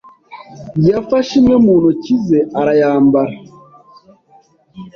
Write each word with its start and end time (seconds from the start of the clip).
yafashe 0.89 1.33
imwe 1.39 1.55
mu 1.63 1.73
ntoki 1.79 2.13
ze 2.25 2.39
arayambara. 2.59 3.35